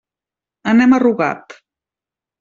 Anem 0.71 0.95
a 0.95 0.99
Rugat. 1.03 1.55